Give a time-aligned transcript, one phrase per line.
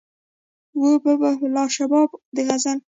[0.79, 2.77] وو به به لا شباب د غزل